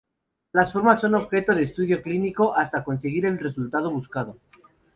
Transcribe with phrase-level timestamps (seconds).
[0.51, 4.39] Las formas son objeto de estudio clínico, hasta conseguir el resultado buscado.